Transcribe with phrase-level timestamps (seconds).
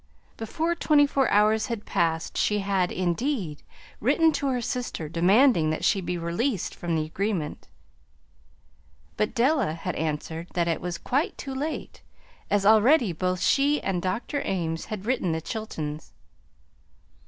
[0.35, 3.61] Before twenty four hours had passed she had, indeed,
[3.99, 7.67] written to her sister demanding that she be released from the agreement;
[9.15, 12.01] but Della had answered that it was quite too late,
[12.49, 14.41] as already both she and Dr.
[14.43, 16.13] Ames had written the Chiltons.